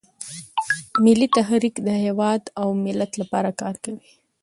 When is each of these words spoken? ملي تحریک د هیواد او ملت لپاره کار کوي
ملي 1.03 1.27
تحریک 1.37 1.75
د 1.83 1.87
هیواد 2.03 2.41
او 2.61 2.67
ملت 2.85 3.11
لپاره 3.21 3.49
کار 3.61 3.75
کوي 3.83 4.01